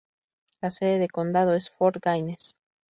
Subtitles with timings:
[0.61, 2.55] La sede de condado es Fort Gaines.